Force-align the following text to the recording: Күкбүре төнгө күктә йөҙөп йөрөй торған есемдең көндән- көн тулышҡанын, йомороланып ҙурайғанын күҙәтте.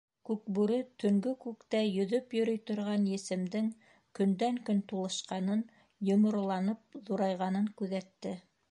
Күкбүре 0.27 0.77
төнгө 1.01 1.33
күктә 1.43 1.81
йөҙөп 1.89 2.33
йөрөй 2.39 2.61
торған 2.71 3.05
есемдең 3.11 3.69
көндән- 4.21 4.59
көн 4.71 4.83
тулышҡанын, 4.95 5.63
йомороланып 6.11 7.03
ҙурайғанын 7.11 7.75
күҙәтте. 7.83 8.39